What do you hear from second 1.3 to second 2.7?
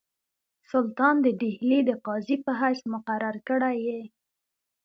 ډهلي د قاضي په